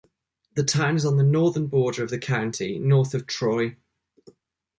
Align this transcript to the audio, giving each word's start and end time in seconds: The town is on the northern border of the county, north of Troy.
The 0.55 0.63
town 0.63 0.95
is 0.95 1.05
on 1.05 1.17
the 1.17 1.23
northern 1.23 1.67
border 1.67 2.03
of 2.03 2.09
the 2.09 2.17
county, 2.17 2.79
north 2.79 3.13
of 3.13 3.27
Troy. 3.27 3.77